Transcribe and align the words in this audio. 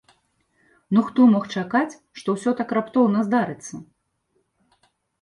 Ну 0.97 1.03
хто 1.09 1.21
мог 1.33 1.45
чакаць, 1.59 1.97
што 2.21 2.27
ўсё 2.39 2.57
так 2.63 2.75
раптоўна 2.81 3.19
здарыцца? 3.31 3.87